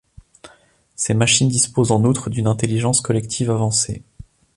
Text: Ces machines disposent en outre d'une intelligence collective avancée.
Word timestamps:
Ces 0.95 1.13
machines 1.13 1.47
disposent 1.47 1.91
en 1.91 2.03
outre 2.05 2.31
d'une 2.31 2.47
intelligence 2.47 3.01
collective 3.01 3.51
avancée. 3.51 4.01